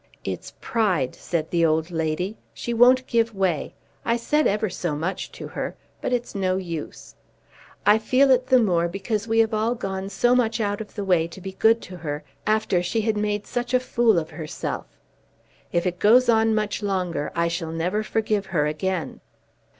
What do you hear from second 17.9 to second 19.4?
forgive her again."